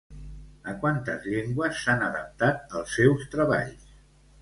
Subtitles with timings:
[0.71, 3.91] A quantes llengües s'han adaptat els seus treballs?